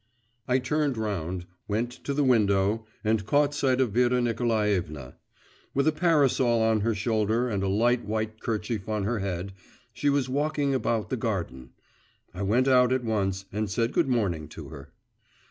I 0.47 0.57
turned 0.57 0.97
round, 0.97 1.45
went 1.67 1.91
to 2.05 2.15
the 2.15 2.23
window, 2.23 2.87
and 3.03 3.23
caught 3.23 3.53
sight 3.53 3.79
of 3.79 3.91
Vera 3.91 4.19
Nikolaevna. 4.19 5.17
With 5.75 5.87
a 5.87 5.91
parasol 5.91 6.59
on 6.63 6.79
her 6.79 6.95
shoulder 6.95 7.47
and 7.47 7.61
a 7.61 7.67
light 7.67 8.03
white 8.03 8.39
kerchief 8.39 8.89
on 8.89 9.03
her 9.03 9.19
head, 9.19 9.53
she 9.93 10.09
was 10.09 10.27
walking 10.27 10.73
about 10.73 11.11
the 11.11 11.17
garden. 11.17 11.73
I 12.33 12.41
went 12.41 12.67
out 12.67 12.91
at 12.91 13.03
once 13.03 13.45
and 13.53 13.69
said 13.69 13.93
good 13.93 14.07
morning 14.07 14.47
to 14.47 14.69
her. 14.69 14.91